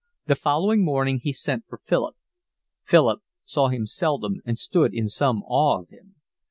[0.25, 2.15] The following morning he sent for Philip.
[2.83, 6.15] Philip saw him seldom and stood in some awe of him.